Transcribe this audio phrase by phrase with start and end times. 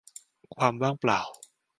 [0.55, 1.21] ความว่างเปล่า